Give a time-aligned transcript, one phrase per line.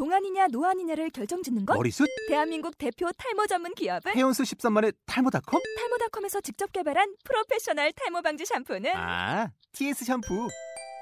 [0.00, 1.74] 동안이냐 노안이냐를 결정짓는 것?
[1.74, 2.06] 머리숱?
[2.28, 5.62] 대한민국 대표 탈모 전문 기업은 헤어수 13만의 탈모닷컴?
[5.78, 10.48] 탈모닷컴에서 직접 개발한 프로페셔널 탈모 방지 샴푸는 아, TS 샴푸.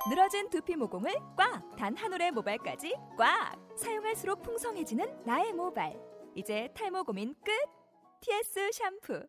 [0.08, 1.74] 늘어진 두피 모공을 꽉!
[1.76, 3.56] 단 한 올의 모발까지 꽉!
[3.76, 5.92] 사용할수록 풍성해지는 나의 모발.
[6.36, 7.50] 이제 탈모 고민 끝!
[8.20, 9.26] TS 샴푸.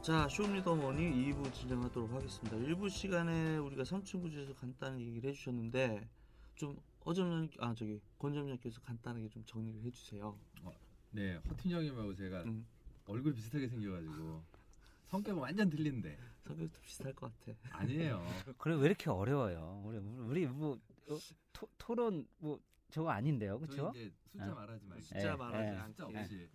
[0.00, 1.02] 자, 쇼미더머니
[1.34, 2.56] 2부 진행하도록 하겠습니다.
[2.56, 6.08] 1부 시간에 우리가 삼층구조에서 간단히 얘기를 해주셨는데
[6.58, 10.36] 좀 어점장 아 저기 권점장께서 간단하게 좀 정리를 해주세요.
[11.12, 12.66] 네, 허팀 형님하고 제가 음,
[13.06, 14.42] 얼굴 비슷하게 생겨가지고
[15.06, 17.56] 성격은 완전 틀린데 성격도 비슷할 것 같아.
[17.78, 18.22] 아니에요.
[18.58, 19.82] 그래 왜 이렇게 어려워요?
[19.86, 21.18] 우리 우리 뭐 어,
[21.52, 23.90] 토, 토론 뭐 저거 아닌데요, 그렇죠?
[23.94, 24.54] 이제 숫자 아.
[24.54, 25.76] 말하지 말고 숫자 예, 말하지 예.
[25.78, 26.48] 않게 숫자 없이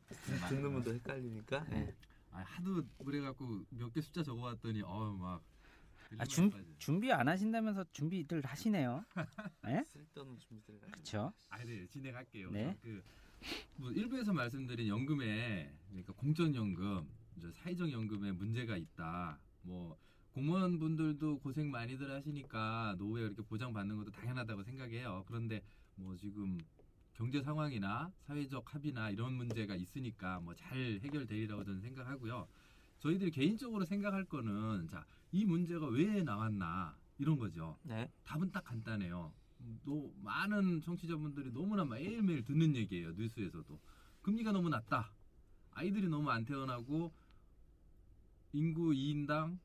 [0.50, 1.64] 듣는 분도 헷갈리니까.
[1.70, 1.96] 네.
[2.32, 5.42] 아, 하도 그래갖고 몇 개 숫자 적어봤더니 어우 막
[6.18, 9.04] 아, 준, 준비 안 하신다면서 준비들 하시네요.
[9.68, 9.84] 예?
[9.86, 10.80] 쓸데없는 준비들.
[10.80, 11.34] 그렇죠.
[11.50, 12.52] 아, 네, 진행할게요.
[12.52, 12.78] 네.
[13.78, 17.08] 그뭐 일부에서 말씀드린 연금에 그러니까 공적연금,
[17.54, 19.40] 사회적 연금에 문제가 있다.
[19.64, 19.98] 뭐
[20.32, 25.24] 공무원분들도 고생 많이들 하시니까 노후에 이렇게 보장받는 것도 당연하다고 생각해요.
[25.28, 25.62] 그런데
[25.96, 26.58] 뭐 지금
[27.14, 32.48] 경제 상황이나 사회적 합의나 이런 문제가 있으니까 뭐 잘 해결되리라고 저는 생각하고요.
[33.00, 37.78] 저희들이 개인적으로 생각할 거는 자, 이 문제가 왜 나왔나 이런 거죠.
[37.84, 38.10] 네.
[38.24, 39.34] 답은 딱 간단해요.
[39.84, 43.12] 또 많은 청취자분들이 너무나 매일매일 듣는 얘기예요.
[43.14, 43.80] 뉴스에서도.
[44.22, 45.12] 금리가 너무 낮다.
[45.72, 47.12] 아이들이 너무 안 태어나고
[48.54, 49.58] 인구 2인당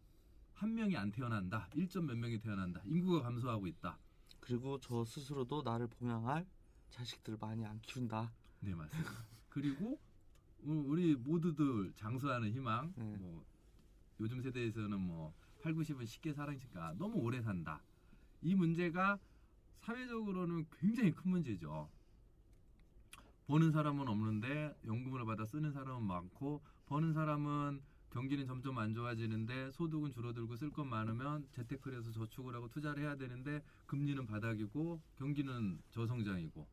[0.55, 1.69] 한 명이 안 태어난다.
[1.75, 2.81] 1점 몇 명이 태어난다.
[2.87, 3.99] 인구가 감소하고 있다.
[4.41, 6.47] 그리고 저 스스로도 나를 봉양할
[6.91, 8.33] 자식들을 많이 안 키운다.
[8.61, 9.11] 네, 맞습니다.
[9.51, 10.01] 그리고
[10.65, 12.93] 우- 우리 모두들 장수하는 희망.
[12.97, 13.17] 네.
[13.19, 13.45] 뭐
[14.21, 17.83] 요즘 세대에서는 뭐 8, 90은 쉽게 살아니까 너무 오래 산다.
[18.43, 19.19] 이 문제가
[19.81, 21.89] 사회적으로는 굉장히 큰 문제죠.
[23.47, 27.81] 버는 사람은 없는데 연금을 받아 쓰는 사람은 많고 버는 사람은
[28.11, 33.17] 경기는 점점 안 좋아지는데 소득은 줄어들고 쓸 것 많으면 재테크를 해서 저축을 하고 투자를 해야
[33.17, 36.67] 되는데 금리는 바닥이고 경기는 저성장이고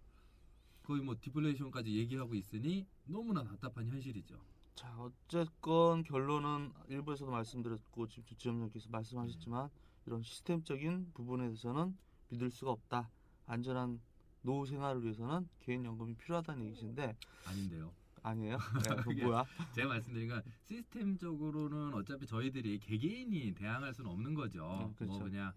[0.84, 4.40] 거의 뭐 디플레이션까지 얘기하고 있으니 너무나 답답한 현실이죠.
[4.76, 9.70] 자, 어쨌건 결론은 일부에서도 말씀드렸고 지금 지점장께서 말씀하셨지만
[10.06, 11.98] 이런 시스템적인 부분에 대해서는
[12.30, 13.10] 믿을 수가 없다.
[13.48, 14.02] 안전한
[14.42, 17.16] 노후 생활을 위해서는 개인 연금이 필요하다는 얘기신데
[17.46, 17.94] 아닌데요.
[18.22, 18.58] 아니에요?
[19.16, 19.46] 네, 뭐야?
[19.74, 24.88] 제가 말씀드린 건 시스템적으로는 어차피 저희들이 개개인이 대항할 수는 없는 거죠.
[24.90, 25.20] 음, 그렇죠.
[25.20, 25.54] 뭐 그냥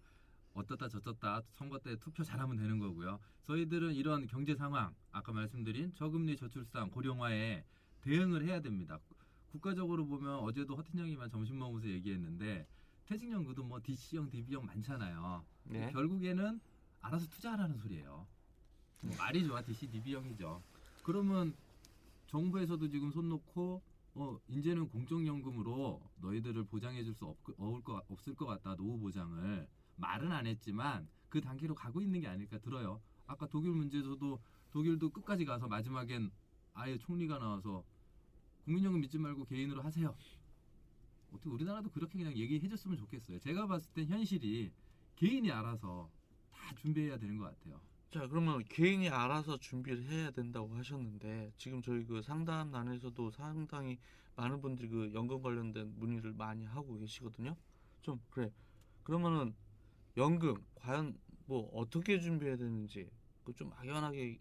[0.53, 3.19] 어떻다 저떻다 선거 때 투표 잘하면 되는 거고요.
[3.43, 7.65] 저희들은 이런 경제 상황 아까 말씀드린 저금리 저출산 고령화에
[8.01, 8.99] 대응을 해야 됩니다.
[9.51, 12.67] 국가적으로 보면 어제도 허팀장이만 점심 먹으면서 얘기했는데
[13.05, 15.43] 퇴직연금도 뭐 DC형, DB형 많잖아요.
[15.63, 15.91] 네.
[15.91, 16.59] 결국에는
[17.01, 18.27] 알아서 투자하라는 소리예요.
[19.01, 20.61] 뭐 말이 좋아 DC, DB형이죠.
[21.03, 21.55] 그러면
[22.27, 23.81] 정부에서도 지금 손 놓고
[24.15, 27.43] 어 이제는 공적연금으로 너희들을 보장해줄 수 없,
[27.83, 32.57] 것, 없을 것 같다 노후 보장을 말은 안 했지만 그 단계로 가고 있는 게 아닐까
[32.59, 33.01] 들어요.
[33.27, 34.39] 아까 독일 문제에서도
[34.71, 36.31] 독일도 끝까지 가서 마지막엔
[36.79, 37.83] 아예 총리가 나와서
[38.65, 40.15] 국민연금 믿지 말고 개인으로 하세요.
[41.31, 43.39] 어떻게 우리나라도 그렇게 그냥 얘기해줬으면 좋겠어요.
[43.39, 44.71] 제가 봤을 땐 현실이
[45.15, 46.09] 개인이 알아서
[46.51, 47.81] 다 준비해야 되는 것 같아요.
[48.11, 53.99] 자, 그러면 개인이 알아서 준비를 해야 된다고 하셨는데 지금 저희 그 상담란에서도 상당히
[54.35, 57.55] 많은 분들이 그 연금 관련된 문의를 많이 하고 계시거든요.
[58.01, 58.51] 좀 그래.
[59.03, 59.53] 그러면은
[60.17, 63.11] 연금 과연 뭐 어떻게 준비해야 되는지
[63.43, 64.37] 그 좀 막연하게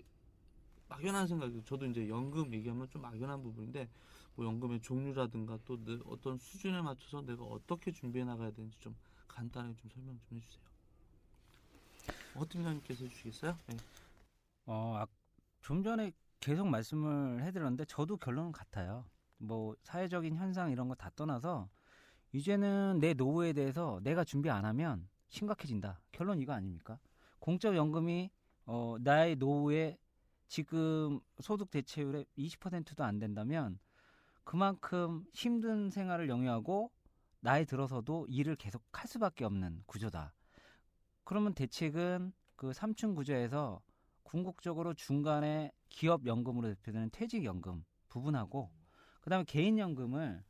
[0.89, 3.89] 막연한 생각이 저도 이제 연금 얘기하면 좀 막연한 부분인데
[4.35, 9.91] 뭐 연금의 종류라든가 또내 어떤 수준에 맞춰서 내가 어떻게 준비해 나가야 되는지 좀 간단하게 좀
[9.91, 10.63] 설명 좀 해주세요.
[12.37, 13.59] 허팀장님께서 해주시겠어요?
[13.67, 13.77] 네.
[14.67, 15.07] 어, 아,
[15.61, 19.05] 좀 전에 계속 말씀을 해드렸는데 저도 결론은 같아요.
[19.39, 21.69] 뭐 사회적인 현상 이런 거 다 떠나서
[22.33, 26.01] 이제는 내 노후에 대해서 내가 준비 안 하면 심각해진다.
[26.13, 26.99] 결론 이거 아닙니까?
[27.39, 28.31] 공적 연금이
[28.67, 29.99] 어, 나의 노후에
[30.49, 33.79] 지금 소득 대체율의 20%도 안 된다면
[34.45, 36.91] 그만큼 힘든 생활을 영위하고
[37.41, 40.35] 나이 들어서도 일을 계속 할 수밖에 없는 구조다.
[41.25, 43.81] 그러면 대책은 그 3층 구조에서
[44.23, 48.71] 궁극적으로 중간에 기업 연금으로 대표되는 퇴직 연금 부분하고
[49.21, 50.43] 그다음에 개인 연금을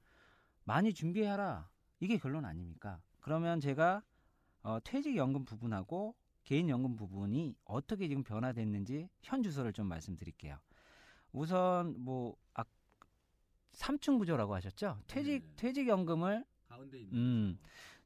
[0.64, 1.68] 많이 준비해라.
[2.00, 3.00] 이게 결론 아닙니까?
[3.20, 4.02] 그러면 제가
[4.62, 6.14] 어, 퇴직 연금 부분하고
[6.48, 10.56] 개인 연금 부분이 어떻게 지금 변화됐는지 현 주소를 좀 말씀드릴게요.
[11.30, 12.64] 우선 뭐 아,
[13.72, 14.98] 3층 구조라고 하셨죠?
[15.06, 15.52] 퇴직 네.
[15.56, 17.58] 퇴직 연금을 가운데 있는 음,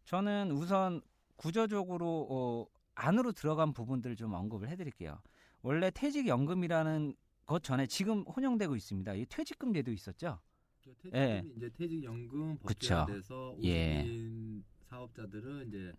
[0.06, 1.00] 저는 우선
[1.36, 2.66] 구조적으로 어,
[2.96, 5.20] 안으로 들어간 부분들을 좀 언급을 해드릴게요.
[5.62, 7.14] 원래 퇴직연금이라는
[7.46, 9.14] 것 전에 지금 혼용되고 있습니다.
[9.14, 10.40] 이 퇴직금 제도 있었죠.
[10.80, 11.44] 퇴직금이 예.
[11.56, 12.58] 이제 퇴직연금.
[12.58, 14.02] 법제화돼서 예.
[14.02, 15.92] 50인 사업자들은 이제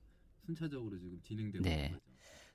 [0.46, 1.76] 순차적으로 지금 진행되고 네.
[1.86, 2.04] 있는 거죠.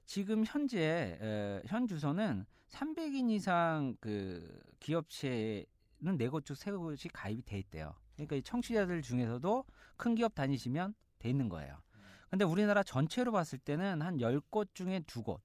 [0.04, 7.42] 지금 현재 에, 현 주소는 300인 이상 그 기업체는 네 곳 중 세 곳이 가입이
[7.42, 7.94] 돼 있대요.
[8.14, 9.64] 그러니까 이 청취자들 중에서도
[9.96, 11.80] 큰 기업 다니시면 돼 있는 거예요.
[12.30, 15.40] 근데 우리나라 전체로 봤을 때는 한 10곳 중에 두 곳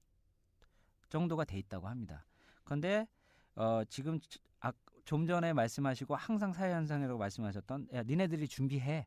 [1.08, 2.26] 정도가 돼 있다고 합니다.
[2.64, 3.06] 그런데
[3.54, 4.72] 어, 지금 치- 아,
[5.04, 9.06] 좀 전에 말씀하시고 항상 사회 현상이라고 말씀하셨던 야, 니네들이 준비해.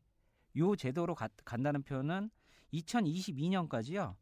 [0.56, 2.30] 요 제도로 가- 간다는 표현은
[2.72, 4.16] 2022년까지요.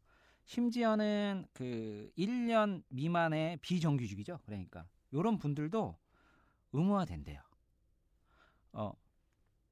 [0.45, 4.39] 심지어는 그 1년 미만의 비정규직이죠.
[4.45, 5.97] 그러니까 요런 분들도
[6.73, 7.41] 의무화 된대요.
[8.71, 8.93] 어,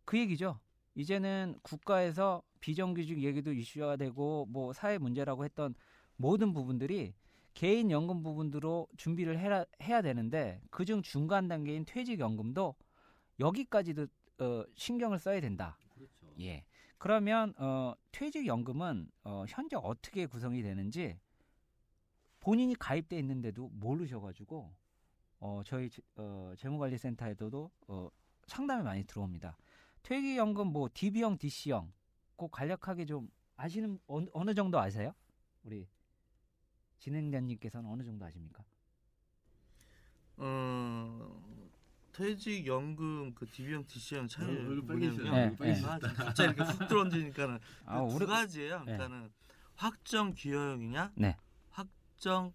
[0.04, 0.60] 그 얘기죠.
[0.96, 5.76] 이제는 국가에서 비정규직 얘기도 이슈가 되고 뭐 사회 문제라고 했던
[6.18, 7.14] 모든 부분들이
[7.54, 12.76] 개인 연금 부분으로 준비를 해야, 해야 되는데 그중 중간 단계인 퇴직 연금도
[13.40, 14.08] 여기까지도
[14.40, 15.78] 어, 신경을 써야 된다.
[15.94, 16.28] 그렇죠.
[16.42, 16.66] 예.
[16.98, 21.20] 그러면 어, 퇴직연금은 어, 현재 어떻게 구성이 되는지
[22.40, 24.74] 본인이 가입돼 있는데도 모르셔가지고
[25.40, 28.10] 어, 저희 제- 어, 재무관리센터에도 어,
[28.48, 29.58] 상담이 많이 들어옵니다.
[30.04, 31.92] 퇴직연금 뭐 DB형, DC형
[32.36, 35.14] 꼭 간략하게 좀 아시는 어느, 어느 정도 아세요?
[35.64, 35.88] 우리
[37.00, 38.64] 진행자님께서는 어느 정도 아십니까?
[40.38, 41.42] 어
[42.16, 45.32] 퇴직연금 그 DB형, DC형 차이 얼굴 뭐냐면 빨개지셨네.
[45.32, 45.96] 네, 얼굴 빨개지셨다.
[45.96, 48.82] 아, 진짜 갑자기 이렇게 훅 들어온지니까는 아, 그두 우리 가지예요.
[48.84, 49.30] 그러니까는
[49.76, 51.36] 확정 기여형이냐, 네.
[51.72, 52.54] 확정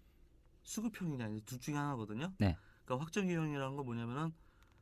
[0.63, 2.33] 수급형이냐 이제 둘 중에 하나거든요.
[2.39, 2.57] 네.
[2.85, 4.33] 그러니까 확정 기여형이라는 건 뭐냐면은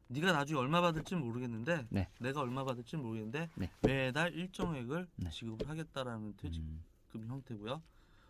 [0.08, 2.10] 네가 나중에 얼마 받을지 는 모르겠는데 네.
[2.20, 3.72] 내가 얼마 받을지 는 모르겠는데 네.
[3.82, 5.30] 매달 일정액을 네.
[5.30, 6.82] 지급을 하겠다라는 퇴직금
[7.16, 7.84] 음, 형태고요.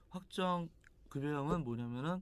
[0.09, 0.67] 확정
[1.09, 2.21] 급여형은 뭐냐면은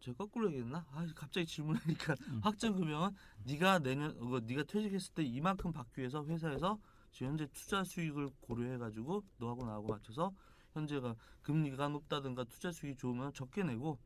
[0.00, 0.86] 제가 거꾸로 얘기했나?
[0.92, 2.40] 아 갑자기 질문하니까 음.
[2.42, 3.10] 확정 급여형은
[3.44, 6.78] 네가 내년 어, 네가 퇴직했을 때 이만큼 받기 위해서 회사에서
[7.12, 10.32] 지금 현재 투자 수익을 고려해 가지고 너하고 나하고 맞춰서
[10.72, 13.98] 현재가 금리가 높다든가 투자 수익이 좋으면 적게 내고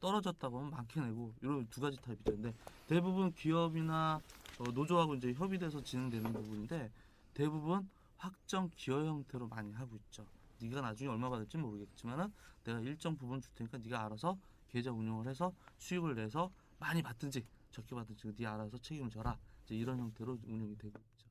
[0.00, 2.32] 떨어졌다고 하면 많게 내고 이런 두 가지 타입이죠.
[2.32, 2.54] 근데
[2.86, 4.20] 대부분 기업이나
[4.58, 6.90] 어, 노조하고 이제 협의돼서 진행되는 부분인데
[7.32, 10.26] 대부분 확정 기여 형태로 많이 하고 있죠.
[10.60, 12.32] 네가 나중에 얼마 받을지 모르겠지만은
[12.64, 17.94] 내가 일정 부분 줄 테니까 네가 알아서 계좌 운영을 해서 수익을 내서 많이 받든지 적게
[17.94, 19.38] 받든지 네 알아서 책임을 져라.
[19.64, 21.28] 이제 이런 형태로 운영이 되고 있죠.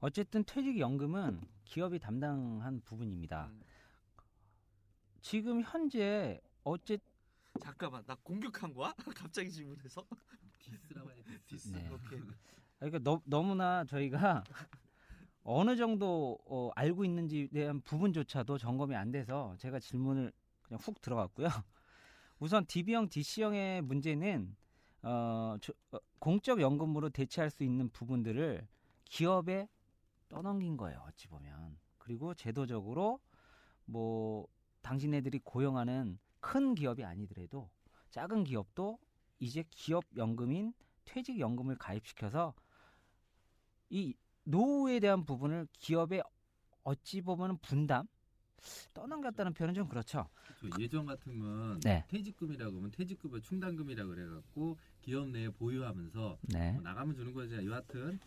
[0.00, 3.46] 어쨌든 퇴직연금은 기업이 담당한 부분입니다.
[3.46, 3.62] 음.
[5.20, 6.98] 지금 현재 어째
[7.60, 8.92] 잠깐만 나 공격한 거야?
[9.16, 10.04] 갑자기 질문해서?
[10.58, 11.38] 디스라고 해야 돼.
[11.46, 11.72] 디스.
[11.72, 11.88] 네.
[11.88, 12.20] 오케이.
[12.78, 14.42] 그러니까 너, 너무나 저희가
[15.44, 21.46] 어느 정도 어, 알고 있는지에 대한 부분조차도 점검이 안 돼서 제가 질문을 그냥 훅 들어갔고요.
[22.38, 24.56] 우선 DB형, DC형의 문제는
[25.02, 28.66] 어, 저- 어, 공적 연금으로 대체할 수 있는 부분들을
[29.04, 29.68] 기업에
[30.28, 31.02] 떠넘긴 거예요.
[31.08, 31.78] 어찌 보면.
[31.98, 33.20] 그리고 제도적으로
[33.84, 34.46] 뭐
[34.82, 37.70] 당신네들이 고용하는 큰 기업이 아니더라도
[38.10, 38.98] 작은 기업도
[39.38, 40.72] 이제 기업 연금인
[41.04, 42.54] 퇴직 연금을 가입시켜서
[43.90, 46.22] 이 노후에 대한 부분을 기업에
[46.84, 48.06] 어찌 보면 분담
[48.94, 50.28] 떠넘겼다는 표현은 좀 그렇죠.
[50.60, 50.80] 그렇죠.
[50.80, 52.04] 예전 같으면 네.
[52.08, 56.72] 퇴직금이라고 하면 퇴직급여 충당금이라고 그래갖고 기업 내에 보유하면서 네.
[56.72, 57.54] 뭐 나가면 주는 거지.
[57.66, 58.20] 여하튼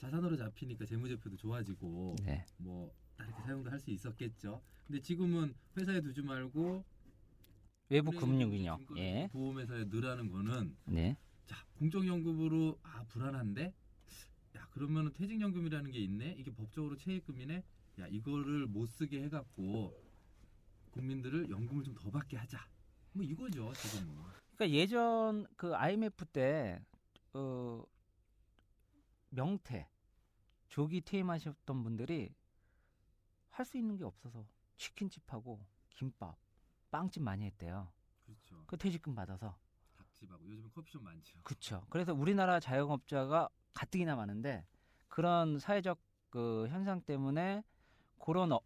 [0.00, 2.44] 자산으로 잡히니까 재무제표도 좋아지고 네.
[2.58, 4.60] 뭐 다르게 사용도 할 수 있었겠죠.
[4.86, 6.84] 근데 지금은 회사에 두지 말고
[7.88, 8.12] 외부.
[8.12, 9.28] 증권 예.
[9.32, 11.16] 보험회사에 넣으라는 거는 네.
[11.46, 13.72] 자 공적연금으로 아 불안한데 야
[14.70, 16.34] 그러면은 퇴직연금이라는 게 있네?
[16.38, 17.64] 이게 법적으로 체액금이네?
[18.00, 19.94] 야 이거를 못 쓰게 해갖고
[20.92, 22.58] 국민들을 연금을 좀 더 받게 하자.
[23.12, 24.16] 뭐 이거죠 지금은.
[24.56, 26.80] 그러니까 예전 그 IMF 때
[27.34, 27.84] 어,
[29.30, 29.88] 명태
[30.68, 32.34] 조기 퇴임하셨던 분들이
[33.50, 34.46] 할 수 있는 게 없어서
[34.76, 35.60] 치킨집하고
[35.90, 36.36] 김밥,
[36.90, 37.92] 빵집 많이 했대요.
[38.24, 38.64] 그렇죠.
[38.66, 39.58] 그 퇴직금 받아서.
[39.96, 40.48] 닭집하고.
[40.48, 41.38] 요즘은 커피숍 많죠.
[41.42, 41.84] 그렇죠.
[41.90, 44.64] 그래서 우리나라 자영업자가 가뜩이나 많은데
[45.08, 45.98] 그런 사회적
[46.30, 47.62] 그 현상 때문에
[48.18, 48.60] 그런 어,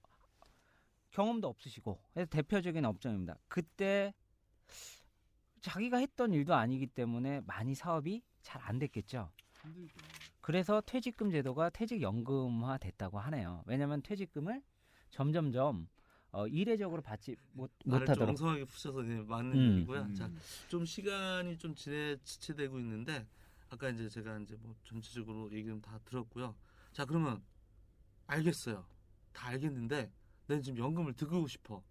[1.10, 3.38] 경험도 없으시고 그래서 대표적인 업종입니다.
[3.48, 4.12] 그때
[5.60, 9.30] 자기가 했던 일도 아니기 때문에 많이 사업이 잘 안 됐겠죠.
[10.42, 13.62] 그래서 퇴직금 제도가 퇴직연금화 됐다고 하네요.
[13.66, 14.62] 왜냐하면 퇴직금을
[15.10, 15.88] 점점점
[16.32, 18.28] 어, 이례적으로 받지 못, 못하도록.
[18.30, 19.76] 엉성하게 푸셔서 맞는 음.
[19.76, 20.02] 얘기고요.
[20.02, 20.14] 음.
[20.14, 20.30] 자,
[20.68, 23.26] 좀 시간이 좀 지내 지체되고 있는데
[23.70, 26.54] 아까 이제 제가 이제 뭐 전체적으로 얘기는 다 들었고요.
[26.92, 27.42] 자 그러면
[28.26, 28.86] 알겠어요.
[29.32, 30.12] 다 알겠는데
[30.46, 31.82] 난 지금 연금을 들고 싶어.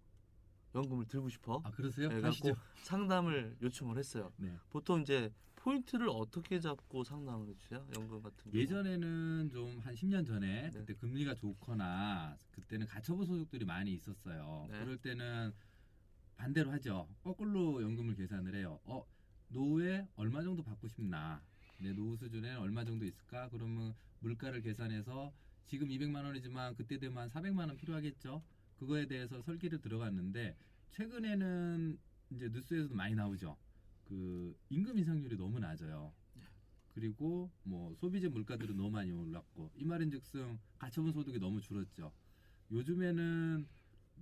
[0.74, 1.60] 연금을 들고 싶어.
[1.64, 2.08] 아 그러세요?
[2.08, 2.54] 네, 하시죠.
[2.82, 4.32] 상담을 요청을 했어요.
[4.38, 4.56] 네.
[4.70, 7.86] 보통 이제 포인트를 어떻게 잡고 상담을 해주세요?
[7.96, 8.56] 연금 같은 경우.
[8.60, 10.78] 예전에는 좀 한 10년 전에 네.
[10.80, 14.66] 그때 금리가 좋거나 그때는 가처분 소득들이 많이 있었어요.
[14.70, 14.78] 네.
[14.80, 15.52] 그럴 때는
[16.36, 17.08] 반대로 하죠.
[17.22, 18.80] 거꾸로 연금을 계산을 해요.
[18.84, 19.04] 어
[19.48, 21.40] 노후에 얼마 정도 받고 싶나?
[21.78, 23.48] 내 노후 수준에 얼마 정도 있을까?
[23.50, 25.32] 그러면 물가를 계산해서
[25.66, 28.42] 지금 200만 원이지만 그때 되면 한 400만 원 필요하겠죠.
[28.76, 30.56] 그거에 대해서 설계를 들어갔는데
[30.92, 31.98] 최근에는
[32.30, 33.56] 이제 뉴스에서도 많이 나오죠.
[34.04, 36.12] 그 임금 인상률이 너무 낮아요.
[36.94, 42.12] 그리고 뭐 소비재 물가들은 너무 많이 올랐고 이 말인즉슨 가처분 소득이 너무 줄었죠.
[42.70, 43.66] 요즘에는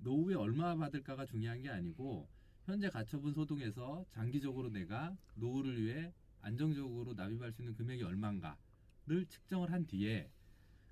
[0.03, 2.29] 노후에 얼마 받을까가 중요한 게 아니고
[2.65, 9.87] 현재 가처분 소득에서 장기적으로 내가 노후를 위해 안정적으로 납입할 수 있는 금액이 얼마인가를 측정을 한
[9.87, 10.31] 뒤에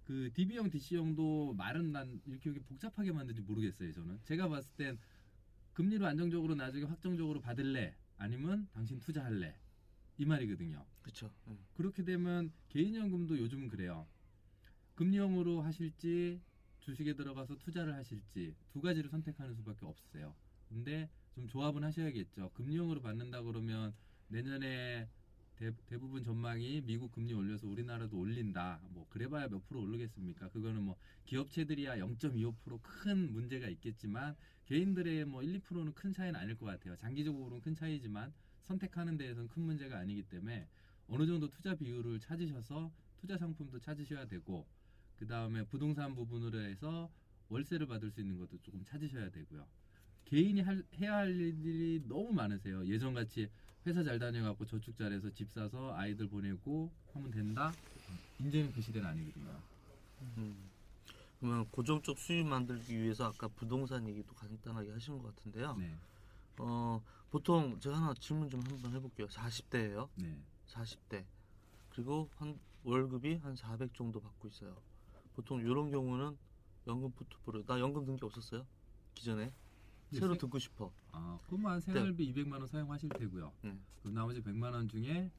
[0.04, 3.92] 그 DB형, DC형도 말은 난 이렇게, 이렇게 복잡하게 만든지 모르겠어요.
[3.92, 4.99] 저는 제가 봤을 땐
[5.75, 9.57] 금리로 안정적으로 나중에 확정적으로 받을래 아니면 당신 투자할래
[10.19, 10.85] 이 말이거든요.
[11.02, 11.33] 그렇죠.
[11.47, 11.57] 네.
[11.75, 14.07] 그렇게 되면 개인연금도 요즘은 그래요.
[14.97, 16.40] 금리형으로 하실지
[16.80, 20.35] 주식에 들어가서 투자를 하실지 두 가지를 선택하는 수밖에 없어요.
[20.69, 22.50] 근데 좀 조합은 하셔야겠죠.
[22.54, 23.95] 금리형으로 받는다 그러면
[24.28, 25.09] 내년에
[25.61, 28.81] 대, 대부분 전망이 미국 금리 올려서 우리나라도 올린다.
[28.93, 30.49] 뭐 그래봐야 몇 프로 오르겠습니까?
[30.49, 36.97] 그거는 뭐 기업체들이야 0.25%큰 문제가 있겠지만 개인들의 뭐 1, 2%는 큰 차이는 아닐 것 같아요.
[36.97, 40.67] 장기적으로는 큰 차이지만 선택하는 데에서는 큰 문제가 아니기 때문에
[41.09, 44.67] 어느 정도 투자 비율을 찾으셔서 투자 상품도 찾으셔야 되고
[45.19, 47.11] 그 다음에 부동산 부분으로 해서
[47.50, 49.67] 월세를 받을 수 있는 것도 조금 찾으셔야 되고요.
[50.24, 52.86] 개인이 할- 해야 할 일들이 너무 많으세요.
[52.86, 53.48] 예전 같이
[53.86, 57.72] 회사 잘 다녀갖고 저축 잘해서 집 사서 아이들 보내고 하면 된다.
[58.38, 59.60] 이제는 그 시대는 아니거든요.
[60.36, 60.70] 음.
[61.38, 65.74] 그러면 고정적 수입 만들기 위해서 아까 부동산 얘기도 간단하게 하신 것 같은데요.
[65.76, 65.94] 네,
[66.58, 69.26] 어, 보통 제가 하나 질문 좀 한번 해볼게요.
[69.28, 70.08] 40대예요.
[70.16, 70.38] 네.
[70.68, 71.24] 40대.
[71.88, 74.76] 그리고 한 월급이 한 400 정도 받고 있어요.
[75.34, 76.36] 보통 이런 경우는
[76.86, 77.64] 연금 포트폴리오.
[77.64, 78.66] 나 연금 든게 없었어요.
[79.14, 79.50] 기존에.
[80.12, 80.93] 새로 세- 듣고 싶어.
[81.12, 83.52] 아, 그러면 생활비 200만 원 사용하실 테고요.
[83.62, 83.79] 네.
[84.02, 85.31] 그 나머지 100만 원 중에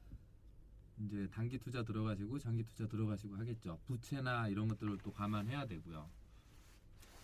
[1.00, 3.78] 이제 단기 투자 들어가시고 장기 투자 들어가시고 하겠죠.
[3.86, 6.08] 부채나 이런 것들을 또 감안해야 되고요.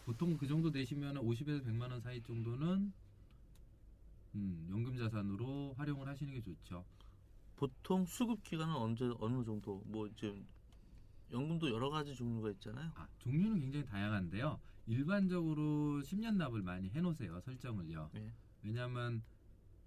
[0.04, 2.92] 보통 그 정도 되시면 50에서 100만 원 사이 정도는
[4.34, 6.84] 음, 연금 자산으로 활용을 하시는 게 좋죠.
[7.56, 9.82] 보통 수급 기간은 언제 어느 정도?
[9.86, 10.44] 뭐 이제
[11.32, 12.90] 연금도 여러 가지 종류가 있잖아요.
[12.94, 14.58] 아, 종류는 굉장히 다양한데요.
[14.88, 17.40] 일반적으로 10년 납을 많이 해놓으세요.
[17.40, 18.10] 설정을요.
[18.14, 18.32] 네.
[18.62, 19.22] 왜냐하면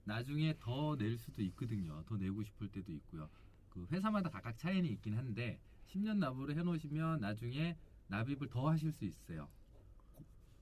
[0.05, 2.03] 나중에 더 낼 수도 있거든요.
[2.05, 3.29] 더 내고 싶을 때도 있고요.
[3.69, 7.77] 그 회사마다 각각 차이는 있긴 한데 10년 납으로 해놓으시면 나중에
[8.07, 9.49] 납입을 더 하실 수 있어요.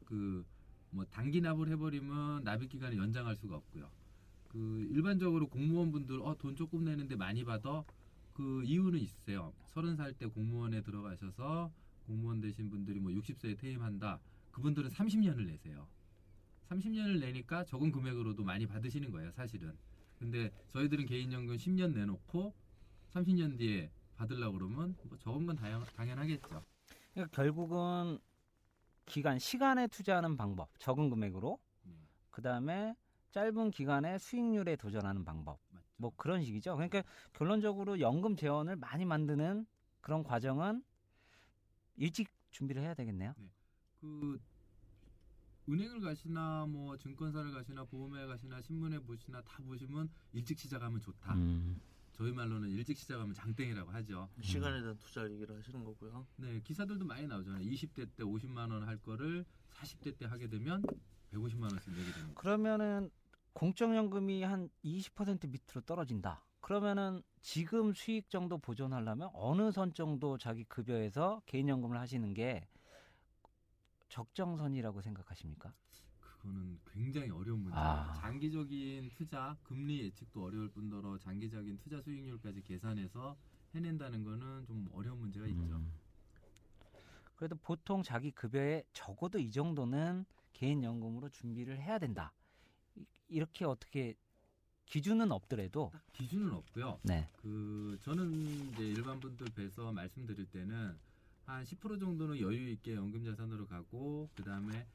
[0.05, 0.46] 그
[0.91, 3.91] 뭐 단기 납을 해버리면 납입 기간을 연장할 수가 없고요.
[4.48, 7.84] 그 일반적으로 공무원분들 어 돈 조금 내는데 많이 받아
[8.34, 9.53] 그 이유는 있어요.
[9.67, 11.72] 서른 살 때 공무원에 들어가셔서
[12.08, 14.19] 공무원 되신 분들이 뭐 60세에 퇴임한다.
[14.51, 15.88] 그분들은 30년을 내세요.
[16.70, 19.77] 30년을 내니까 적은 금액으로도 많이 받으시는 거예요, 사실은.
[20.18, 22.53] 근데 저희들은 개인연금 10년 내놓고
[23.13, 26.63] 30년 뒤에 받으려고 그러면 뭐 적은 건 당연, 당연하겠죠.
[27.13, 28.20] 그러니까 결국은
[29.06, 31.94] 기간 시간에 투자하는 방법 적은 금액으로 네,
[32.29, 32.96] 그 다음에
[33.32, 35.86] 짧은 기간에 수익률에 도전하는 방법 맞죠.
[35.98, 36.75] 뭐 그런 식이죠.
[36.75, 37.03] 그러니까
[37.34, 39.65] 결론적으로 연금 재원을 많이 만드는
[40.01, 40.84] 그런 과정은
[41.96, 43.34] 일찍 준비를 해야 되겠네요.
[44.00, 44.39] 그
[45.68, 51.36] 은행을 가시나 뭐 증권사를 가시나 보험에 가시나 신문에 보시나 다 보시면 일찍 시작하면 좋다.
[51.36, 51.79] 음.
[52.13, 54.27] 저희 말로는 일찍 시작하면 장땡이라고 하죠.
[54.41, 56.25] 시간에 대한 투자 얘기를 하시는 거고요.
[56.38, 57.63] 네, 기사들도 많이 나오잖아요.
[57.63, 60.82] 20대 때 50만 원 할 거를 40대 때 하게 되면
[61.32, 62.41] 150만 원씩 내게 되는 거.
[62.41, 63.10] 그러면은
[63.53, 66.44] 공적연금이 한 20% 밑으로 떨어진다.
[66.62, 72.68] 그러면은 지금 수익 정도 보존하려면 어느 선 정도 자기 급여에서 개인연금을 하시는 게
[74.09, 75.73] 적정선이라고 생각하십니까?
[76.19, 77.85] 그거는 굉장히 어려운 문제예요.
[77.85, 78.13] 아.
[78.13, 83.37] 장기적인 투자, 금리 예측도 어려울 뿐더러 장기적인 투자 수익률까지 계산해서
[83.75, 85.75] 해낸다는 거는 좀 어려운 문제가 있죠.
[85.75, 85.91] 음.
[87.35, 92.33] 그래도 보통 자기 급여에 적어도 이 정도는 개인 연금으로 준비를 해야 된다.
[92.95, 94.15] 이- 이렇게 어떻게
[94.85, 96.99] 기준은 없더라도 딱 기준은 없고요.
[97.03, 97.29] 네.
[97.37, 100.97] 그 저는 이제 일반 분들 뵈서 말씀드릴 때는
[101.50, 104.86] 한 10% 정도는 여유 있게 연금 자산으로 가고 그 다음에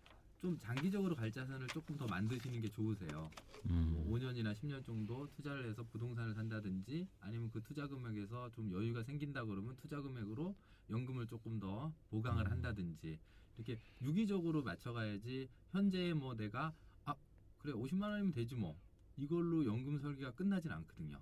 [0.40, 3.28] 좀 장기적으로 갈 자산을 조금 더 만드시는 게 좋으세요.
[3.70, 3.90] 음.
[3.92, 9.44] 뭐 5년이나 10년 정도 투자를 해서 부동산을 산다든지 아니면 그 투자 금액에서 좀 여유가 생긴다
[9.44, 10.54] 그러면 투자 금액으로
[10.90, 12.52] 연금을 조금 더 보강을 음.
[12.52, 13.18] 한다든지
[13.56, 16.72] 이렇게 유기적으로 맞춰가야지 현재 뭐 내가
[17.04, 17.16] 아
[17.58, 18.78] 그래 50만 원이면 되지 뭐
[19.16, 21.18] 이걸로 연금 설계가 끝나진 않거든요.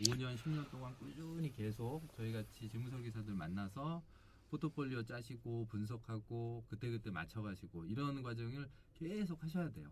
[0.00, 4.02] 5년 10년 동안 꾸준히 계속 저희 같이 재무 설계사들 만나서
[4.50, 9.90] 포트폴리오 짜시고 분석하고 그때그때 맞춰가시고 이런 과정을 계속 하셔야 돼요.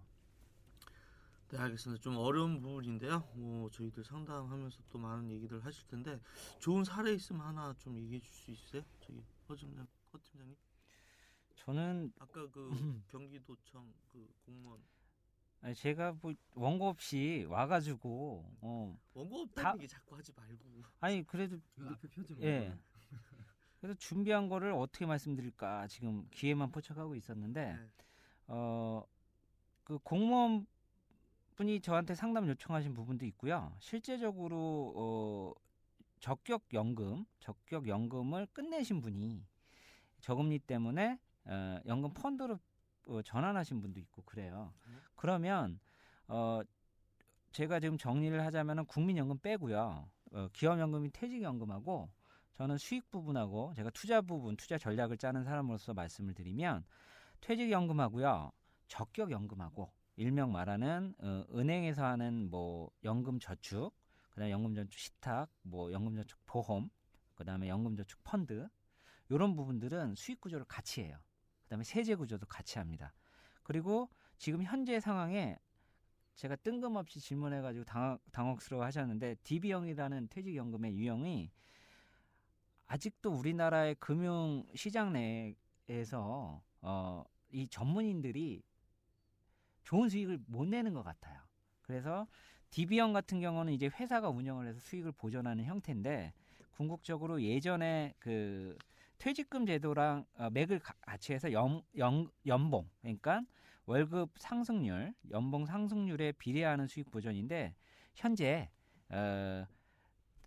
[1.50, 2.02] 네, 알겠습니다.
[2.02, 3.20] 좀 어려운 부분인데요.
[3.34, 6.20] 뭐 저희들 상담하면서 또 많은 얘기들 하실 텐데
[6.58, 8.82] 좋은 사례 있으면 하나 좀 얘기해 줄 수 있어요?
[9.00, 10.56] 저기 허 팀장, 허 팀장님.
[11.56, 12.68] 저는 아까 그
[13.08, 14.80] 경기도청 그 공무원
[15.60, 20.82] 아니, 제가 뭐 원고 없이 와가지고 어 원고 없다는 다- 얘기 자꾸 하지 말고.
[21.00, 22.76] 아니 그래도 그 앞에 표지 예.
[23.84, 27.88] 그래서 준비한 거를 어떻게 말씀드릴까 지금 기회만 포착하고 있었는데 네.
[28.46, 30.66] 어그 공무원
[31.54, 33.76] 분이 저한테 상담 요청하신 부분도 있고요.
[33.80, 35.52] 실제적으로 어
[36.18, 39.44] 적격 연금, 적격 연금을 끝내신 분이
[40.22, 42.58] 저금리 때문에 어, 연금 펀드로
[43.08, 44.72] 어, 전환하신 분도 있고 그래요.
[44.86, 44.98] 음.
[45.14, 45.78] 그러면
[46.26, 46.62] 어
[47.52, 50.08] 제가 지금 정리를 하자면은 국민연금 빼고요.
[50.32, 52.08] 어, 기업연금이 퇴직연금하고
[52.54, 56.84] 저는 수익 부분하고 제가 투자 부분, 투자 전략을 짜는 사람으로서 말씀을 드리면
[57.40, 58.52] 퇴직연금하고요.
[58.88, 63.92] 적격연금하고 일명 말하는 어, 은행에서 하는 뭐 연금 저축,
[64.30, 66.90] 그다음에 연금 저축 시탁, 뭐 연금 저축 보험,
[67.34, 68.68] 그다음에 연금 저축 펀드
[69.28, 71.18] 이런 부분들은 수익 구조를 같이 해요.
[71.64, 73.12] 그다음에 세제 구조도 같이 합니다.
[73.64, 74.08] 그리고
[74.38, 75.58] 지금 현재 상황에
[76.36, 81.50] 제가 뜬금없이 질문해가지고 당황, 당혹스러워 하셨는데 DB형이라는 퇴직연금의 유형이
[82.86, 88.62] 아직도 우리나라의 금융 시장 내에서 어, 이 전문인들이
[89.84, 91.40] 좋은 수익을 못 내는 것 같아요.
[91.82, 92.26] 그래서
[92.70, 96.32] DB형 같은 경우는 이제 회사가 운영을 해서 수익을 보전하는 형태인데
[96.72, 98.76] 궁극적으로 예전에 그
[99.18, 103.42] 퇴직금 제도랑 어, 맥을 가- 같이 해서 연, 연, 연봉 그러니까
[103.86, 107.74] 월급 상승률, 연봉 상승률에 비례하는 수익 보전인데
[108.14, 108.70] 현재
[109.10, 109.64] 어,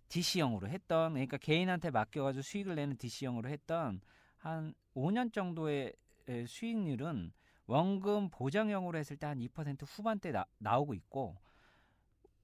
[0.08, 4.00] DC형으로 했던 그러니까 개인한테 맡겨가지고 수익을 내는 DC형으로 했던
[4.38, 5.92] 한 5년 정도의
[6.28, 7.32] 에, 수익률은
[7.66, 11.36] 원금 보장형으로 했을 때 한 2% 후반대 나, 나오고 있고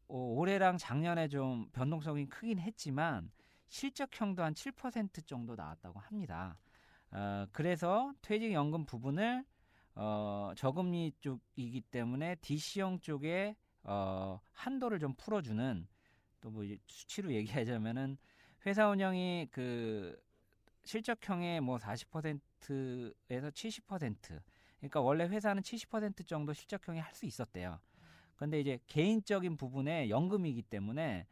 [0.09, 3.31] 어, 올해랑 작년에 좀 변동성이 크긴 했지만
[3.69, 6.59] 실적형도 한 7% 정도 나왔다고 합니다.
[7.11, 9.45] 어, 그래서 퇴직연금 부분을
[9.95, 15.87] 어, 저금리 쪽이기 때문에 DC형 쪽에 어, 한도를 좀 풀어주는
[16.45, 18.19] 또 뭐 수치로 얘기하자면은
[18.67, 20.21] 회사 운영이 그
[20.85, 24.41] 실적형의 뭐 40%에서 70%
[24.79, 27.81] 그러니까 원래 회사는 70% 정도 실적형이 할 수 있었대요.
[28.37, 31.27] 근데 이제 개인적인 부분에 연금이기 때문에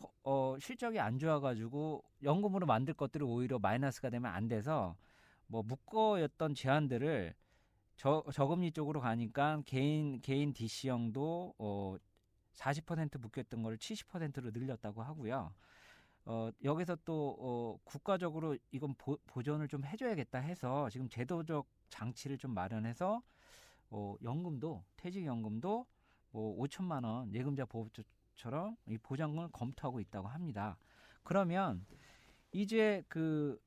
[0.00, 4.96] 허- 어, 실적이 안 좋아가지고 연금으로 만들 것들이 오히려 마이너스가 되면 안 돼서
[5.46, 7.34] 뭐 묶어였던 제한들을
[7.96, 11.96] 저, 저금리 쪽으로 가니까 개인 개인 DC형도 어,
[12.54, 15.52] 40% 묶였던 거를 70%로 늘렸다고 하고요.
[16.26, 22.52] 어, 여기서 또 어, 국가적으로 이건 보, 보존을 좀 해줘야겠다 해서 지금 제도적 장치를 좀
[22.54, 23.22] 마련해서
[23.90, 25.86] 어, 연금도 퇴직연금도
[26.30, 30.78] 뭐 5천만 원 예금자 보호처럼 이 보장을 검토하고 있다고 합니다.
[31.22, 31.84] 그러면
[32.52, 33.60] 이제 그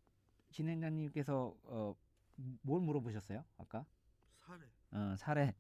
[0.52, 1.96] 진행자님께서 어,
[2.62, 3.44] 뭘 물어보셨어요?
[3.58, 3.86] 아까
[4.46, 4.66] 사례.
[4.92, 5.56] 어, 사례.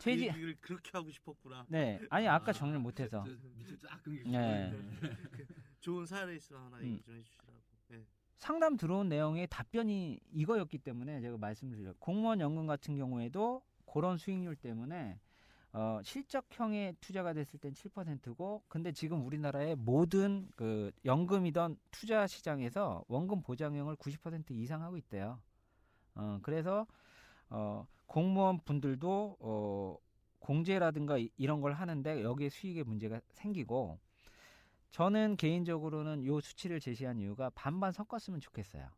[0.00, 1.66] 그 퇴직 얘기를 그렇게 하고 싶었구나.
[1.68, 4.72] 네 아니 아까 정리를 못해서 저 밑에 쫙 끊기고 네.
[5.80, 6.84] 좋은 사례 있으면 하나 음.
[6.84, 7.52] 얘기 좀 해주시라고.
[7.88, 8.06] 네.
[8.38, 11.94] 상담 들어온 내용의 답변이 이거였기 때문에 제가 말씀을 드려요.
[11.98, 15.18] 공무원 연금 같은 경우에도 그런 수익률 때문에
[15.72, 23.42] 어, 실적형의 투자가 됐을 땐 7%고 근데 지금 우리나라의 모든 그 연금이던 투자 시장에서 원금
[23.42, 25.40] 보장형을 90% 이상 하고 있대요.
[26.14, 26.86] 어, 그래서
[27.50, 29.96] 어, 공무원 분들도 어,
[30.40, 34.00] 공제라든가 이- 이런 걸 하는데 여기에 수익에 문제가 생기고
[34.90, 38.90] 저는 개인적으로는 요 수치를 제시한 이유가 반반 섞었으면 좋겠어요.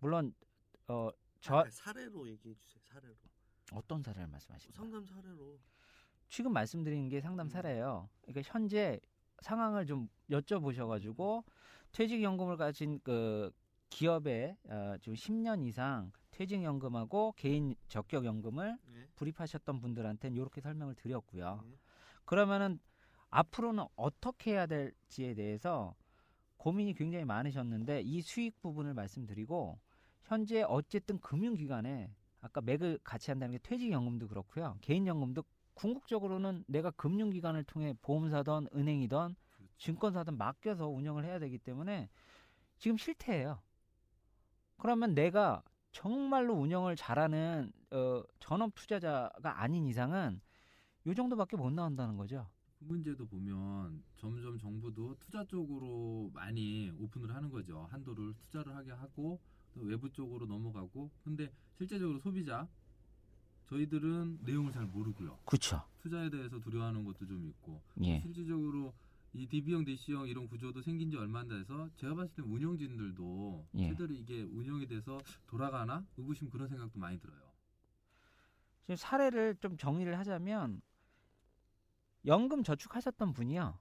[0.00, 0.34] 물론
[0.88, 1.08] 어,
[1.40, 2.82] 저 아까 사례로 얘기해 주세요.
[2.92, 3.14] 사례로.
[3.72, 4.90] 어떤 사례를 말씀하시는 거예요?
[4.92, 5.58] 상담 사례로.
[6.28, 7.48] 지금 말씀드린 게 상담 음.
[7.48, 8.10] 사례예요.
[8.20, 9.00] 그러니까 현재
[9.40, 11.42] 상황을 좀 여쭤보셔가지고
[11.92, 13.50] 퇴직연금을 가진 그
[13.88, 19.08] 기업에 어, 지금 10년 이상 퇴직연금하고 개인 적격연금을 네.
[19.16, 21.62] 불입하셨던 분들한테는 이렇게 설명을 드렸고요.
[21.64, 21.78] 네.
[22.26, 22.78] 그러면은
[23.30, 25.94] 앞으로는 어떻게 해야 될지에 대해서
[26.58, 29.78] 고민이 굉장히 많으셨는데 이 수익 부분을 말씀드리고
[30.24, 32.10] 현재 어쨌든 금융기관에
[32.42, 34.76] 아까 맥을 같이 한다는 게 퇴직연금도 그렇고요.
[34.82, 35.42] 개인연금도
[35.74, 39.36] 궁극적으로는 내가 금융기관을 통해 보험사든 은행이든
[39.78, 42.08] 증권사든 맡겨서 운영을 해야 되기 때문에
[42.78, 43.60] 지금 실태예요.
[44.78, 45.62] 그러면 내가
[45.96, 50.42] 정말로 운영을 잘하는 어, 전업 투자자가 아닌 이상은
[51.06, 52.46] 요 정도밖에 못 나온다는 거죠.
[52.78, 57.88] 그 문제도 보면 점점 정부도 투자 쪽으로 많이 오픈을 하는 거죠.
[57.90, 59.40] 한도를 투자를 하게 하고
[59.72, 62.68] 또 외부 쪽으로 넘어가고 근데 실제적으로 소비자
[63.70, 65.38] 저희들은 내용을 잘 모르고요.
[65.46, 65.82] 그렇죠.
[66.02, 68.20] 투자에 대해서 두려워하는 것도 좀 있고 예.
[68.20, 68.92] 실질적으로
[69.36, 73.88] 이 DB형, DC형 이런 구조도 생긴 지 얼마 안 돼서 제가 봤을 때 운영진들도 예.
[73.88, 77.38] 제대로 이게 운영이 돼서 돌아가나 의구심 그런 생각도 많이 들어요.
[78.82, 80.80] 지금 사례를 좀 정리를 하자면
[82.24, 83.78] 연금 저축하셨던 분이요.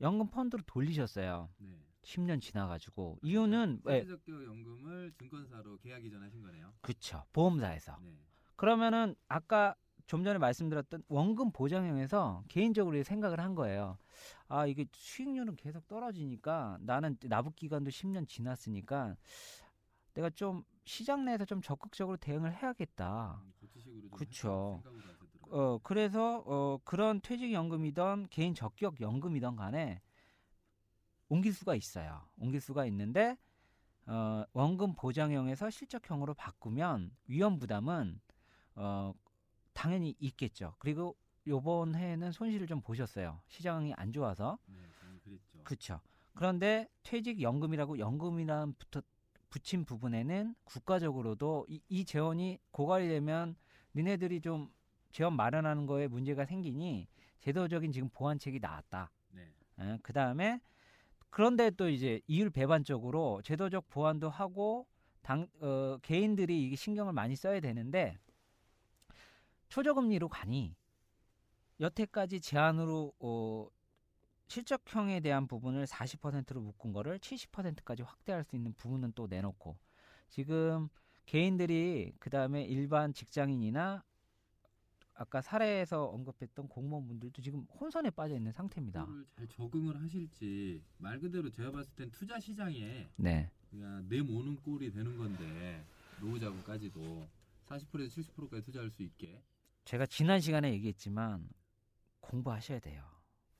[0.00, 1.50] 연금 펀드로 돌리셨어요.
[1.58, 1.78] 네.
[2.02, 4.00] 10년 지나가지고 이유는 왜?
[4.00, 6.72] 세제적격 연금을 증권사로 계약 이전하신 거네요.
[6.80, 7.24] 그렇죠.
[7.32, 7.98] 보험사에서.
[8.02, 8.18] 네.
[8.56, 9.74] 그러면은 아까
[10.06, 13.96] 좀 전에 말씀드렸던 원금 보장형에서 개인적으로 생각을 한 거예요.
[14.54, 19.16] 아 이게 수익률은 계속 떨어지니까 나는 납입 기간도 10년 지났으니까
[20.14, 23.42] 내가 좀 시장 내에서 좀 적극적으로 대응을 해야겠다.
[24.96, 25.74] 하셔더라고요.
[25.74, 30.00] 어 그래서 어 그런 퇴직연금이던 개인 적격 연금이던 간에
[31.28, 32.24] 옮길 수가 있어요.
[32.38, 33.36] 옮길 수가 있는데
[34.06, 38.20] 어 원금 보장형에서 실적형으로 바꾸면 위험 부담은
[38.76, 39.14] 어
[39.72, 40.76] 당연히 있겠죠.
[40.78, 43.40] 그리고 요번 해에는 손실을 좀 보셨어요.
[43.48, 44.58] 시장이 안 좋아서.
[44.66, 44.76] 네,
[45.24, 45.64] 그랬죠.
[45.64, 46.00] 그렇죠.
[46.34, 49.02] 그런데 퇴직 연금이라고 연금이란 붙어
[49.50, 53.54] 붙인 부분에는 국가적으로도 이, 이 재원이 고갈이 되면
[53.94, 54.68] 니네들이 좀
[55.12, 57.06] 재원 마련하는 거에 문제가 생기니
[57.38, 59.12] 제도적인 지금 보완책이 나왔다.
[59.30, 59.98] 네.
[60.02, 60.60] 그 다음에
[61.30, 64.86] 그런데 또 이제 이율 배반적으로 제도적 보완도 하고
[65.22, 68.16] 당 어, 개인들이 이게 신경을 많이 써야 되는데
[69.68, 70.76] 초저금리로 가니
[71.80, 73.68] 여태까지 제한으로 어,
[74.46, 79.76] 실적형에 대한 부분을 40%로 묶은 거를 70%까지 확대할 수 있는 부분은 또 내놓고
[80.28, 80.88] 지금
[81.26, 84.04] 개인들이 그 다음에 일반 직장인이나
[85.14, 89.06] 아까 사례에서 언급했던 공무원분들도 지금 혼선에 빠져 있는 상태입니다.
[89.36, 93.48] 잘 적응을 하실지 말 그대로 제가 봤을 땐 투자 시장에 네.
[93.70, 95.84] 그냥 내 모는 꼴이 되는 건데
[96.20, 97.28] 노후 자금까지도
[97.66, 99.40] 40%에서 70%까지 투자할 수 있게
[99.84, 101.48] 제가 지난 시간에 얘기했지만
[102.28, 103.02] 공부하셔야 돼요.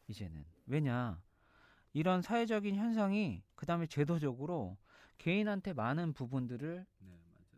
[0.08, 1.20] 이제는 왜냐
[1.92, 4.76] 이런 사회적인 현상이 그 다음에 제도적으로
[5.18, 7.08] 개인한테 많은 부분들을 네.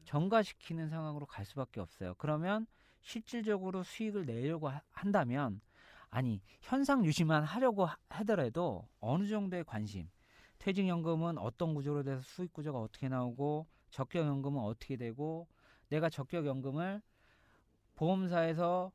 [0.05, 2.15] 전가시키는 상황으로 갈 수밖에 없어요.
[2.19, 2.67] 그러면
[3.01, 5.61] 실질적으로 수익을 내려고 하- 한다면
[6.11, 10.09] 아니 현상 유지만 하려고 하- 하더라도 어느 정도의 관심
[10.59, 15.49] 퇴직연금은 어떤 구조로 돼서 수익 구조가 어떻게 나오고 적격연금은 어떻게 되고
[15.89, 17.03] 내가 적격연금을
[17.95, 18.93] 보험사에서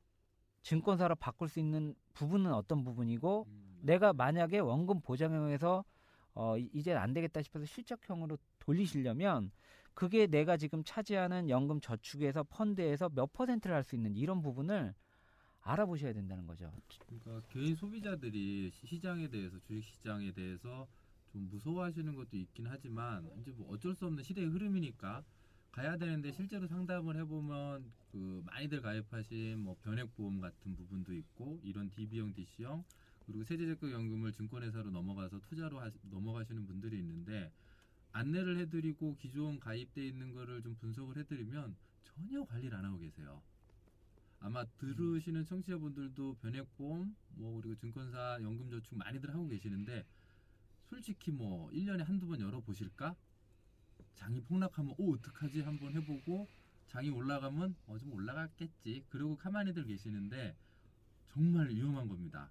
[0.61, 5.83] 증권사로 바꿀 수 있는 부분은 어떤 부분이고 음, 내가 만약에 원금 보장형에서
[6.33, 9.51] 어 이- 이제 안 되겠다 싶어서 실적형으로 돌리시려면
[9.93, 14.93] 그게 내가 지금 차지하는 연금 저축에서 펀드에서 몇 퍼센트를 할 수 있는 이런 부분을
[15.61, 16.71] 알아보셔야 된다는 거죠.
[17.07, 20.87] 그러니까 개인 소비자들이 시- 시장에 대해서 주식 시장에 대해서
[21.31, 25.23] 좀 무서워하시는 것도 있긴 하지만 이제 뭐 어쩔 수 없는 시대의 흐름이니까
[25.71, 32.33] 가야 되는데 실제로 상담을 해보면 그 많이들 가입하신 뭐 변액보험 같은 부분도 있고 이런 DB형,
[32.33, 32.83] DC형
[33.25, 37.51] 그리고 세제적격연금을 증권회사로 넘어가서 투자로 하, 넘어가시는 분들이 있는데
[38.11, 43.41] 안내를 해드리고 기존 가입돼 있는 거를 좀 분석을 해드리면 전혀 관리를 안 하고 계세요.
[44.39, 50.05] 아마 들으시는 청취자분들도 변액보험 뭐 그리고 증권사 연금저축 많이들 하고 계시는데
[50.89, 53.15] 솔직히 뭐 1년에 한두 번 열어보실까?
[54.15, 56.47] 장이 폭락하면 오 어떡하지 한번 해보고
[56.87, 60.55] 장이 올라가면 어 좀 올라갔겠지 그러고 가만히들 계시는데
[61.33, 62.49] 정말 위험한 겁니다.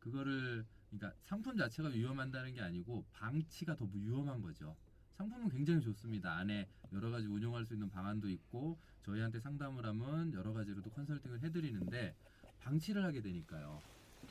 [0.00, 4.76] 그거를 그러니까 상품 자체가 위험한다는 게 아니고 방치가 더 위험한 거죠.
[5.16, 6.36] 상품은 굉장히 좋습니다.
[6.36, 12.14] 안에 여러 가지 운용할 수 있는 방안도 있고 저희한테 상담을 하면 여러 가지로도 컨설팅을 해드리는데
[12.60, 13.80] 방치를 하게 되니까요.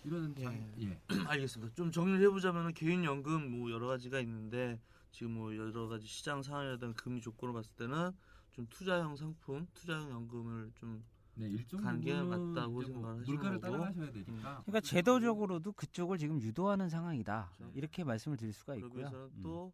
[0.03, 0.99] 이런 장, 예.
[1.27, 1.73] 알겠습니다.
[1.75, 4.79] 좀 정리를 해보자면 개인 연금 뭐 여러 가지가 있는데
[5.11, 8.11] 지금 뭐 여러 가지 시장 상황이라든 금리 조건을 봤을 때는
[8.51, 11.03] 좀 투자형 상품, 투자형 연금을 좀
[11.35, 13.59] 네, 일정 관계가 맞다고 뭐 생각을 물가를.
[13.61, 14.61] 따라가셔야 되니까.
[14.65, 17.51] 그러니까 제도적으로도 그쪽을 지금 유도하는 상황이다.
[17.59, 17.71] 네.
[17.75, 18.99] 이렇게 말씀을 드릴 수가 있고요.
[18.99, 19.43] 위해서는 음.
[19.43, 19.71] 또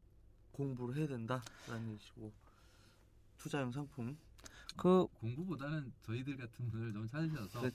[0.52, 2.32] 공부를 해야 된다라는 얘기시고
[3.38, 4.18] 투자형 상품
[4.76, 7.72] 그 공부보다는 저희들 같은 분을 좀 찾으셔서 그래,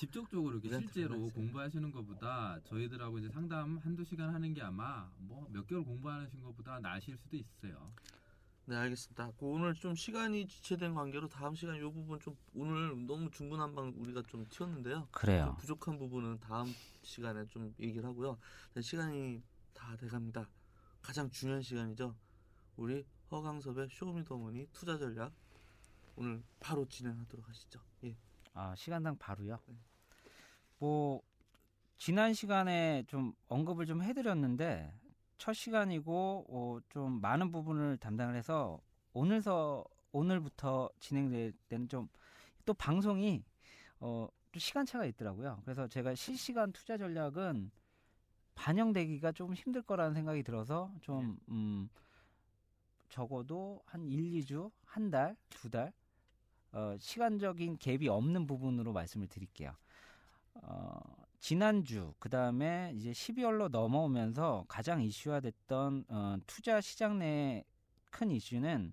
[0.00, 1.28] 직접적으로 이렇게 실제로.
[1.30, 6.80] 공부하시는 것보다 저희들하고 이제 상담 한두 시간 하는 게 아마 뭐 몇 개월 공부하시는 것보다
[6.80, 7.92] 나으실 수도 있어요.
[8.64, 9.32] 네 알겠습니다.
[9.38, 13.92] 그 오늘 좀 시간이 지체된 관계로 다음 시간 이 부분 좀 오늘 너무 중구난 방
[13.96, 14.94] 우리가 좀 튀었는데요.
[15.00, 15.56] 좀 그래요.
[15.60, 18.38] 부족한 부분은 다음 시간에 좀 얘기를 하고요.
[18.74, 19.42] 네, 시간이
[19.74, 20.48] 다 돼갑니다.
[21.02, 22.14] 가장 중요한 시간이죠.
[22.76, 25.32] 우리 허강섭의 쇼미더머니 투자 전략
[26.16, 27.80] 오늘 바로 진행하도록 하시죠.
[28.04, 28.16] 예.
[28.54, 29.58] 아 시간당 바로요.
[29.66, 29.74] 네.
[30.80, 31.22] 뭐
[31.96, 34.92] 지난 시간에 좀 언급을 좀 해드렸는데
[35.38, 38.80] 첫 시간이고 어, 좀 많은 부분을 담당을 해서
[39.12, 42.08] 오늘서 오늘부터 진행될 때는 좀
[42.64, 43.42] 또 방송이
[43.98, 45.60] 어, 또 시간차가 있더라고요.
[45.64, 47.70] 그래서 제가 실시간 투자 전략은
[48.54, 51.88] 반영되기가 좀 힘들 거라는 생각이 들어서 좀 음,
[53.08, 55.92] 적어도 한 1, 2주, 한 달, 두 달,
[56.72, 59.74] 어, 시간적인 갭이 없는 부분으로 말씀을 드릴게요.
[60.54, 61.00] 어,
[61.38, 67.64] 지난주, 그 다음에 이제 12월로 넘어오면서 가장 이슈화됐던 어, 투자 시장 내
[68.10, 68.92] 큰 이슈는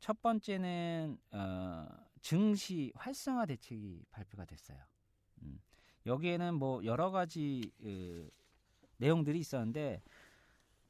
[0.00, 1.86] 첫 번째는 어,
[2.20, 4.78] 증시 활성화 대책이 발표가 됐어요.
[5.42, 5.60] 음,
[6.06, 8.28] 여기에는 뭐 여러 가지 그,
[8.98, 10.02] 내용들이 있었는데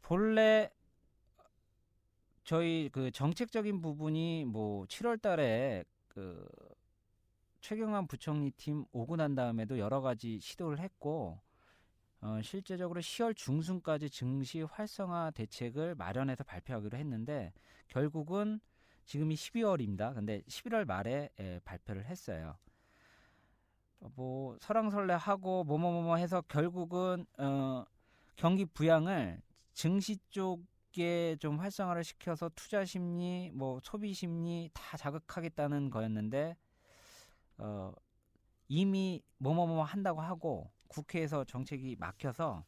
[0.02, 0.70] 본래
[2.44, 6.48] 저희 그 정책적인 부분이 뭐 7월 달에 그
[7.66, 11.40] 최경환 부총리 팀 오고 난 다음에도 여러 가지 시도를 했고
[12.20, 17.52] 어, 실제적으로 10월 중순까지 증시 활성화 대책을 마련해서 발표하기로 했는데
[17.88, 18.60] 결국은
[19.04, 20.14] 지금이 12월입니다.
[20.14, 22.56] 근데 11월 말에 예, 발표를 했어요.
[23.98, 27.84] 어, 뭐 설왕설래하고 뭐뭐뭐뭐 해서 결국은 어,
[28.36, 36.56] 경기 부양을 증시 쪽에 좀 활성화를 시켜서 투자 심리, 뭐 소비 심리 다 자극하겠다는 거였는데
[37.58, 37.92] 어,
[38.68, 42.64] 이미 뭐뭐뭐 한다고 하고 국회에서 정책이 막혀서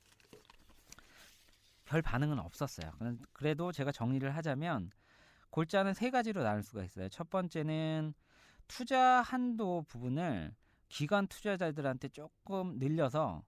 [1.85, 2.93] 별 반응은 없었어요.
[3.33, 4.91] 그래도 제가 정리를 하자면
[5.51, 7.09] 골자는 세 가지로 나눌 수가 있어요.
[7.09, 8.13] 첫 번째는
[8.67, 10.55] 투자 한도 부분을
[10.89, 13.43] 기관 투자자들한테 조금 늘려서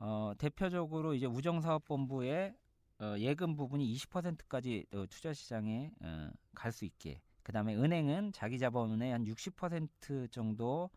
[0.00, 2.54] 어, 대표적으로 이제 우정사업본부의
[3.00, 7.20] 어, 예금 부분이 20%까지 어, 투자 시장에 어, 갈 수 있게.
[7.48, 10.90] 그다음에 은행은 자기 자본의 한 60% 정도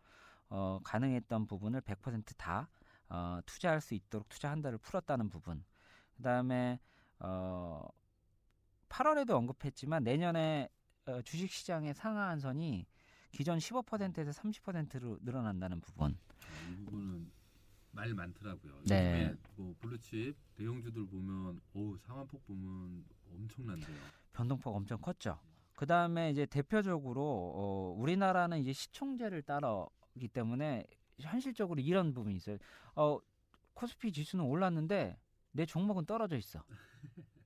[0.50, 2.68] 어, 가능했던 부분을 100%다
[3.08, 5.64] 어, 투자할 수 있도록 투자 한도를 풀었다는 부분.
[6.18, 6.78] 그다음에
[7.20, 7.88] 어,
[8.90, 10.68] 8월에도 언급했지만 내년에
[11.06, 12.86] 어, 주식 시장의 상하 한선이
[13.30, 16.18] 기존 15%에서 30%로 늘어난다는 부분.
[16.70, 17.32] 이 부분은
[17.92, 18.82] 말 많더라고요.
[18.88, 19.34] 네.
[19.56, 23.96] 뭐 블루칩 대형주들 보면 오 상한폭 보면 엄청난데요.
[24.34, 25.38] 변동폭 엄청 컸죠.
[25.74, 27.22] 그 다음에 이제 대표적으로
[27.54, 30.84] 어, 우리나라는 이제 시총제를 따르기 때문에
[31.20, 32.58] 현실적으로 이런 부분이 있어요.
[32.94, 33.18] 어,
[33.74, 35.18] 코스피 지수는 올랐는데
[35.52, 36.62] 내 종목은 떨어져 있어.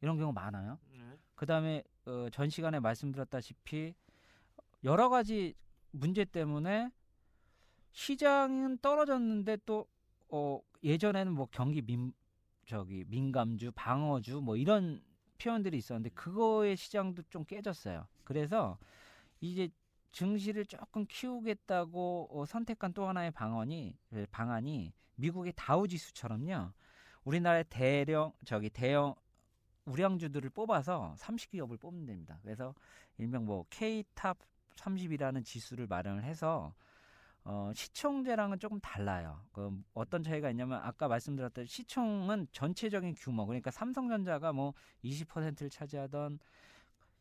[0.00, 0.78] 이런 경우 많아요.
[0.92, 1.18] 네.
[1.34, 3.94] 그 다음에 어, 전 시간에 말씀드렸다시피
[4.84, 5.54] 여러 가지
[5.90, 6.90] 문제 때문에
[7.92, 9.86] 시장은 떨어졌는데 또
[10.28, 12.12] 어, 예전에는 뭐 경기 민
[12.66, 15.02] 저기 민감주, 방어주 뭐 이런
[15.38, 18.06] 표현들이 있었는데 그거의 시장도 좀 깨졌어요.
[18.24, 18.78] 그래서
[19.40, 19.68] 이제
[20.12, 26.72] 증시를 조금 키우겠다고 어, 선택한 또 하나의 방안이 예, 방안이 미국의 다우 지수처럼요.
[27.24, 29.14] 우리나라의 대령 저기 대형
[29.84, 32.38] 우량주들을 뽑아서 30기업을 뽑는 됩니다.
[32.42, 32.74] 그래서
[33.18, 34.38] 일명 뭐 K탑
[34.76, 36.74] 30이라는 지수를 마련을 해서
[37.48, 39.40] 어, 시총제랑은 조금 달라요.
[39.52, 46.40] 그 어떤 차이가 있냐면 아까 말씀드렸던 시총은 전체적인 규모 그러니까 삼성전자가 뭐 20%를 차지하던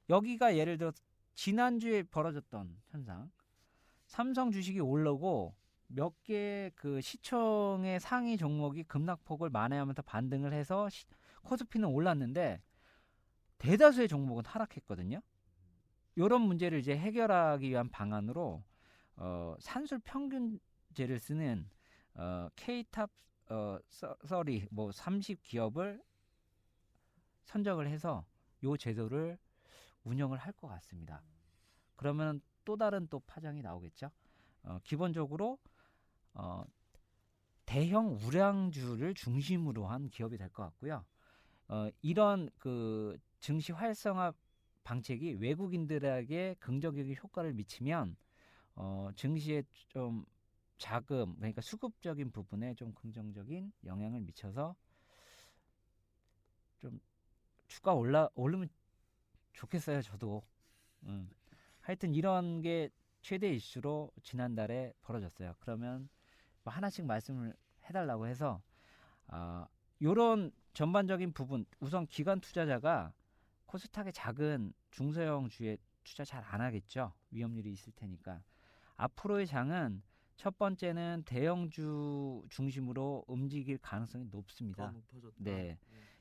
[0.09, 0.91] 여기가 예를 들어
[1.35, 3.29] 지난주에 벌어졌던 현상
[4.07, 5.55] 삼성 주식이 올라고
[5.87, 11.05] 몇 개 그 시총의 상위 종목이 급락폭을 만회하면서 반등을 해서 시-
[11.43, 12.61] 코스피는 올랐는데
[13.59, 15.21] 대다수의 종목은 하락했거든요.
[16.15, 18.63] 이런 문제를 이제 해결하기 위한 방안으로
[19.17, 21.69] 어, 산술 평균제를 쓰는
[22.15, 23.09] 어, K탑
[23.49, 26.01] 어, 서- 서리 뭐 30 기업을
[27.45, 28.25] 선정을 해서
[28.63, 29.37] 요 제도를
[30.03, 31.23] 운영을 할 것 같습니다.
[31.95, 34.11] 그러면 또 다른 또 파장이 나오겠죠.
[34.63, 35.59] 어, 기본적으로
[36.33, 36.65] 어,
[37.65, 41.05] 대형 우량주를 중심으로 한 기업이 될 것 같고요.
[41.67, 44.33] 어, 이런 그 증시 활성화
[44.83, 48.15] 방책이 외국인들에게 긍정적인 효과를 미치면
[48.75, 50.25] 어, 증시에 좀
[50.77, 54.75] 자금 그러니까 수급적인 부분에 좀 긍정적인 영향을 미쳐서
[56.79, 56.99] 좀
[57.67, 58.69] 주가 올라 오르면
[59.53, 60.43] 좋겠어요 저도.
[61.03, 61.29] 음.
[61.81, 62.89] 하여튼 이런 게
[63.21, 65.55] 최대 이슈로 지난달에 벌어졌어요.
[65.59, 66.09] 그러면
[66.63, 68.61] 뭐 하나씩 말씀을 해달라고 해서
[69.27, 69.67] 아
[70.01, 73.13] 요런 전반적인 부분 우선 기관 투자자가
[73.67, 78.41] 코스닥의 작은 중소형 주에 투자 잘 안 하겠죠 위험률이 있을 테니까
[78.97, 80.01] 앞으로의 장은
[80.37, 84.91] 첫 번째는 대형주 중심으로 움직일 가능성이 더 높습니다.
[84.91, 85.35] 높아졌다.
[85.37, 85.77] 네.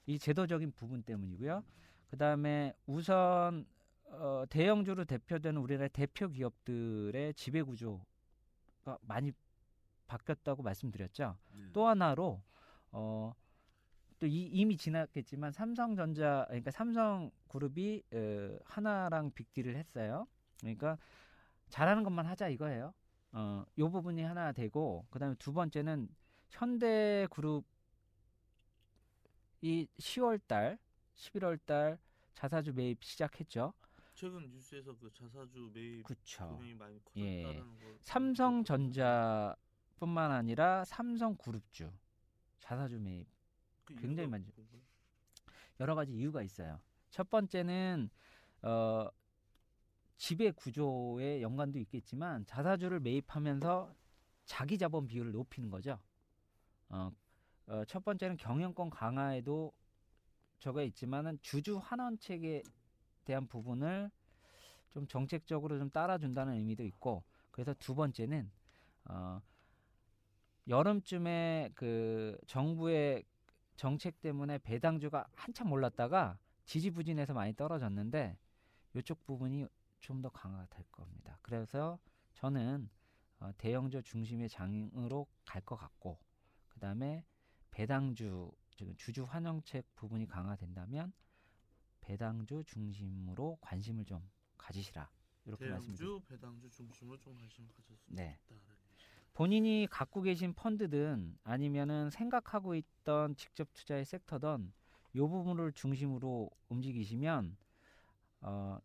[0.06, 1.64] 이 제도적인 부분 때문이고요.
[2.08, 3.66] 그 다음에 우선
[4.04, 9.32] 어, 대형주로 대표되는 우리나라의 대표 기업들의 지배 구조가 많이
[10.06, 11.36] 바뀌었다고 말씀드렸죠.
[11.56, 11.64] 네.
[11.72, 12.40] 또 하나로
[12.92, 13.32] 어,
[14.20, 20.26] 또 이, 이미 지났겠지만 삼성전자 그러니까 삼성그룹이 어, 하나랑 빅딜을 했어요.
[20.60, 20.98] 그러니까
[21.74, 22.94] 잘하는 것만 하자 이거예요.
[23.32, 26.08] 어, 요 부분이 하나 되고 그다음에 두 번째는
[26.48, 27.64] 현대 그룹이
[29.98, 30.78] 10월 달,
[31.16, 31.98] 11월 달
[32.34, 33.72] 자사주 매입 시작했죠.
[34.14, 36.04] 최근 뉴스에서 그 자사주 매입.
[36.04, 37.42] 금액이 많이 예.
[37.42, 37.98] 커졌다는 거.
[38.02, 39.56] 삼성전자뿐만
[40.30, 41.90] 아니라 삼성그룹주
[42.60, 43.26] 자사주 매입
[43.84, 44.52] 그 굉장히 많죠.
[45.80, 46.78] 여러 가지 이유가 있어요.
[47.10, 48.10] 첫 번째는
[48.62, 49.08] 어,
[50.16, 53.94] 지배 구조의 연관도 있겠지만 자사주를 매입하면서
[54.44, 55.98] 자기 자본 비율을 높이는 거죠.
[56.88, 57.10] 어,
[57.66, 59.72] 어, 첫 번째는 경영권 강화에도
[60.58, 62.62] 저가 있지만은 주주 환원책에
[63.24, 64.10] 대한 부분을
[64.92, 68.50] 좀 정책적으로 좀 따라준다는 의미도 있고 그래서 두 번째는
[69.06, 69.40] 어,
[70.68, 73.24] 여름쯤에 그 정부의
[73.76, 78.38] 정책 때문에 배당주가 한참 올랐다가 지지부진해서 많이 떨어졌는데
[78.94, 79.66] 이쪽 부분이
[80.04, 81.38] 좀 더 강화가 될 겁니다.
[81.42, 81.98] 그래서
[82.34, 82.90] 저는
[83.40, 86.18] 어, 대형주 중심의 장으로 갈 것 같고
[86.68, 87.24] 그 다음에
[87.70, 91.12] 배당주 지금 주주 환영책 부분이 강화된다면
[92.02, 95.10] 배당주 중심으로 관심을 좀 가지시라
[95.46, 96.04] 이렇게 말씀드립니다.
[96.04, 98.38] 대형주 배당주 중심으로 좀 관심 가졌으면 네.
[98.50, 98.60] 얘기죠.
[99.32, 104.72] 본인이 갖고 계신 펀드든 아니면은 생각하고 있던 직접 투자의 섹터든
[105.16, 107.56] 요 부분을 중심으로 움직이시면
[108.42, 108.78] 어,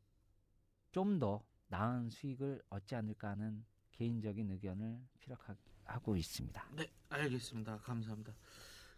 [0.91, 6.65] 좀 더 나은 수익을 얻지 않을까 하는 개인적인 의견을 피력하고 있습니다.
[6.75, 7.77] 네, 알겠습니다.
[7.79, 8.33] 감사합니다.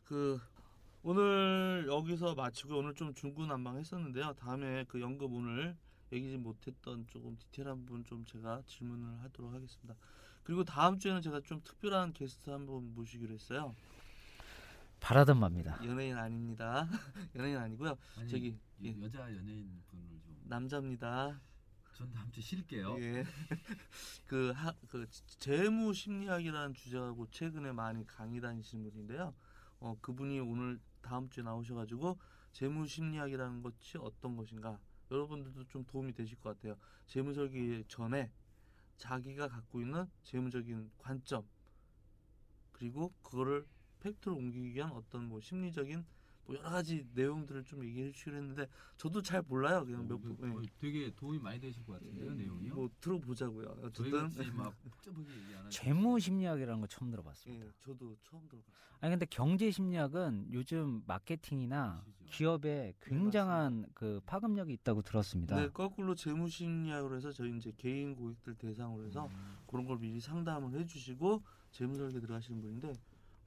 [0.05, 0.39] 그
[1.03, 4.33] 오늘 여기서 마치고 오늘 좀 중구난방했었는데요.
[4.33, 5.75] 다음에 그 연금 오늘
[6.13, 9.95] 얘기지 못했던 조금 디테일한 부분 좀 제가 질문을 하도록 하겠습니다.
[10.43, 13.75] 그리고 다음 주에는 제가 좀 특별한 게스트 한번 모시기로 했어요.
[14.99, 15.83] 바라던 바입니다.
[15.83, 16.87] 연예인 아닙니다.
[17.35, 17.97] 연예인 아니고요.
[18.17, 19.01] 아니, 저기 이 예.
[19.01, 20.41] 여자 연예인 분을 좀.
[20.43, 21.39] 남자입니다.
[21.93, 22.97] 전 다음 주 쉴게요.
[22.99, 23.23] 예.
[24.25, 29.33] 그, 하, 그 재무 심리학이라는 주제하고 최근에 많이 강의 다니시는 분인데요.
[29.79, 32.17] 어, 그분이 오늘 다음 주에 나오셔가지고
[32.51, 36.77] 재무 심리학이라는 것이 어떤 것인가 여러분들도 좀 도움이 되실 것 같아요.
[37.07, 38.31] 재무 설계 전에
[38.97, 41.47] 자기가 갖고 있는 재무적인 관점
[42.71, 43.65] 그리고 그거를
[43.99, 46.05] 팩트로 옮기기 위한 어떤 뭐 심리적인
[46.51, 49.85] 뭐 여러 가지 내용들을 좀 얘기해 주시려 했는데 저도 잘 몰라요.
[49.85, 50.37] 그냥 몇 어, 분.
[50.37, 52.75] 그, 어, 되게 도움이 많이 되실 것 같은데요, 내용이요.
[52.75, 53.77] 뭐 들어보자고요.
[53.83, 54.29] 어쨌든.
[55.69, 57.65] 재무 심리학이라는 거 처음 들어봤습니다.
[57.65, 58.91] 예, 저도 처음 들어봤어요.
[58.99, 62.25] 아니 근데 경제 심리학은 요즘 마케팅이나 아시죠?
[62.25, 65.55] 기업에 굉장한 그 파급력이 있다고 들었습니다.
[65.55, 70.19] 네, 거꾸로 재무 심리학으로 해서 저희 이제 개인 고객들 대상으로 해서 음, 그런 걸 미리
[70.19, 72.93] 상담을 해 주시고 재무 설계 들어가시는 분인데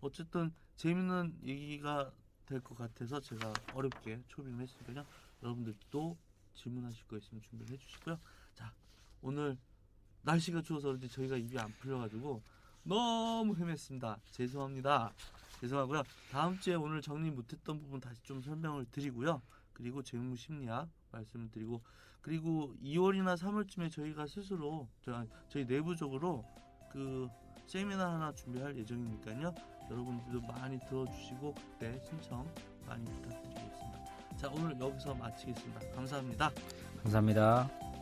[0.00, 2.10] 어쨌든 재밌는 얘기가
[2.46, 5.04] 될 것 같아서 제가 어렵게 초빙을 했으니까요.
[5.42, 6.16] 여러분들도
[6.54, 8.18] 질문하실 거 있으면 준비를 해주시고요.
[8.54, 8.72] 자,
[9.22, 9.56] 오늘
[10.22, 12.42] 날씨가 추워서 그런지 저희가 입이 안 풀려가지고
[12.84, 14.18] 너무 헤맸습니다.
[14.30, 15.12] 죄송합니다.
[15.60, 16.02] 죄송하고요.
[16.30, 19.40] 다음 주에 오늘 정리 못했던 부분 다시 좀 설명을 드리고요.
[19.72, 21.80] 그리고 재무 심리학 말씀을 드리고
[22.20, 26.44] 그리고 2월이나 3월쯤에 저희가 스스로 저- 저희 내부적으로
[26.92, 27.28] 그
[27.66, 29.54] 세미나 하나 준비할 예정이니까요.
[29.90, 32.46] 여러분들도 많이 들어주시고 그때 신청
[32.86, 34.36] 많이 부탁드리겠습니다.
[34.36, 35.80] 자 오늘 여기서 마치겠습니다.
[35.94, 36.50] 감사합니다.
[37.02, 37.93] 감사합니다.